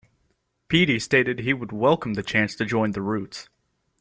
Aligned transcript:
Peedi 0.67 0.99
stated 0.99 1.41
he 1.41 1.53
would 1.53 1.71
welcome 1.71 2.15
the 2.15 2.23
chance 2.23 2.55
to 2.55 2.65
join 2.65 2.89
The 2.93 3.03
Roots. 3.03 3.49